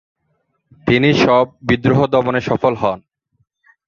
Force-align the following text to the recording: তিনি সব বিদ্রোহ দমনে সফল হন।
তিনি 0.87 1.09
সব 1.23 1.45
বিদ্রোহ 1.67 1.99
দমনে 2.05 2.41
সফল 2.41 2.73
হন। 2.75 2.99